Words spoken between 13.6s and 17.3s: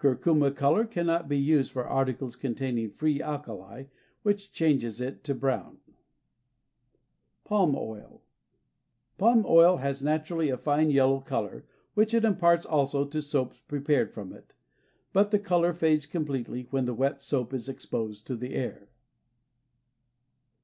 prepared from it; but the color fades completely when the wet